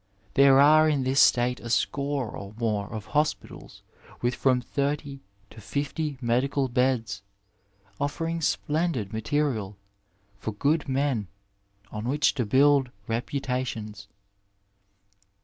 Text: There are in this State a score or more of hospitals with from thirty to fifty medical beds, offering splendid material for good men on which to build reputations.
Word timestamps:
There 0.33 0.59
are 0.59 0.89
in 0.89 1.03
this 1.03 1.19
State 1.19 1.59
a 1.59 1.69
score 1.69 2.31
or 2.31 2.55
more 2.57 2.91
of 2.91 3.05
hospitals 3.05 3.83
with 4.19 4.33
from 4.33 4.59
thirty 4.59 5.19
to 5.51 5.61
fifty 5.61 6.17
medical 6.19 6.67
beds, 6.69 7.21
offering 7.99 8.41
splendid 8.41 9.13
material 9.13 9.77
for 10.39 10.53
good 10.53 10.89
men 10.89 11.27
on 11.91 12.05
which 12.05 12.33
to 12.33 12.47
build 12.47 12.89
reputations. 13.07 14.07